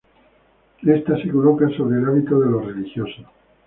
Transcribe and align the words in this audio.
Esta 0.81 1.15
se 1.21 1.29
coloca 1.29 1.69
sobre 1.77 1.99
el 1.99 2.05
hábito 2.07 2.39
de 2.39 2.49
los 2.49 2.65
religiosos. 2.65 3.23